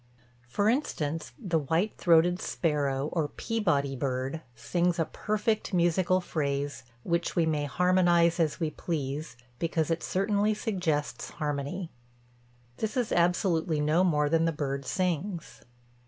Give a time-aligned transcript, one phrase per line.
[0.47, 7.35] "For instance, the white throated sparrow or Peabody bird sings a perfect musical phrase which
[7.35, 11.91] we may harmonize as we please, because it certainly suggests harmony.
[12.77, 15.61] This is absolutely no more than the bird sings.